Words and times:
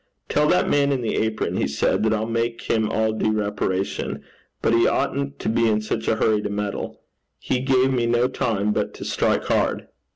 'Tell 0.29 0.47
that 0.47 0.67
man 0.67 0.91
in 0.91 1.03
the 1.03 1.15
apron,' 1.15 1.57
he 1.57 1.67
said, 1.67 2.01
'that 2.01 2.11
I'll 2.11 2.25
make 2.25 2.63
him 2.63 2.89
all 2.89 3.13
due 3.13 3.33
reparation. 3.33 4.23
But 4.59 4.73
he 4.73 4.87
oughtn't 4.87 5.37
to 5.37 5.47
be 5.47 5.69
in 5.69 5.79
such 5.81 6.07
a 6.07 6.15
hurry 6.15 6.41
to 6.41 6.49
meddle. 6.49 7.01
He 7.37 7.59
gave 7.59 7.93
me 7.93 8.07
no 8.07 8.27
time 8.27 8.73
but 8.73 8.95
to 8.95 9.05
strike 9.05 9.43
hard.' 9.43 9.89